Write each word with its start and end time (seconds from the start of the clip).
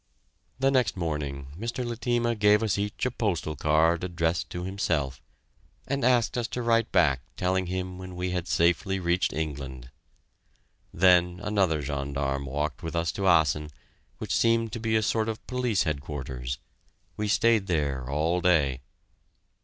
The 0.57 0.71
next 0.71 0.97
morning 0.97 1.53
Mr. 1.55 1.85
Letema 1.85 2.33
gave 2.33 2.63
us 2.63 2.75
each 2.75 3.05
a 3.05 3.11
postal 3.11 3.55
card 3.55 4.03
addressed 4.03 4.49
to 4.49 4.63
himself, 4.63 5.21
and 5.85 6.03
asked 6.03 6.39
us 6.39 6.47
to 6.47 6.63
write 6.63 6.91
back 6.91 7.21
telling 7.37 7.67
him 7.67 7.99
when 7.99 8.15
we 8.15 8.31
had 8.31 8.47
safely 8.47 8.99
reached 8.99 9.31
England. 9.31 9.91
Then 10.91 11.39
another 11.43 11.83
gendarme 11.83 12.47
walked 12.47 12.81
with 12.81 12.95
us 12.95 13.11
to 13.11 13.27
Assen, 13.27 13.69
which 14.17 14.35
seemed 14.35 14.71
to 14.71 14.79
be 14.79 14.95
a 14.95 15.03
sort 15.03 15.29
of 15.29 15.45
police 15.45 15.83
headquarters. 15.83 16.57
We 17.15 17.27
stayed 17.27 17.67
there 17.67 18.09
all 18.09 18.41
day. 18.41 18.81